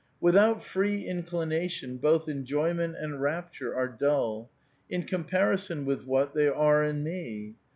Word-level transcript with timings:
Without 0.19 0.63
free 0.63 1.05
inclination, 1.05 1.97
both 1.97 2.27
enjoyment 2.27 2.95
and 2.99 3.21
rapture 3.21 3.75
are 3.75 3.87
dull, 3.87 4.49
in 4.89 5.03
comparison 5.03 5.85
with 5.85 6.07
what 6.07 6.33
they 6.33 6.47
are 6.47 6.83
in 6.83 7.03
me. 7.03 7.53